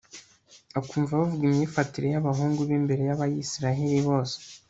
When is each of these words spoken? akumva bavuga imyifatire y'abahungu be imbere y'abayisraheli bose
akumva 0.79 1.19
bavuga 1.21 1.43
imyifatire 1.45 2.07
y'abahungu 2.13 2.59
be 2.67 2.73
imbere 2.79 3.01
y'abayisraheli 3.09 3.99
bose 4.07 4.37